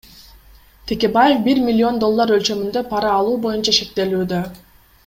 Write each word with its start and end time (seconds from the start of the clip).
Текебаев 0.91 1.43
бир 1.49 1.61
миллион 1.67 2.01
доллар 2.05 2.35
өлчөмүндө 2.39 2.85
пара 2.95 3.15
алуу 3.21 3.39
боюнча 3.47 3.79
шектелүүдө. 3.83 4.43